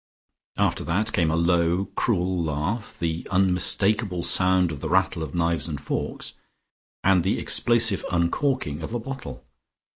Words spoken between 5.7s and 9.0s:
forks, and the explosive uncorking of a